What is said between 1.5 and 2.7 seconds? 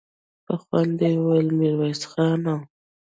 ميرويس خانه!